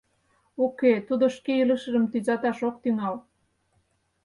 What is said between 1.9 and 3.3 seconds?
тӱзаташ ок тӱҥал.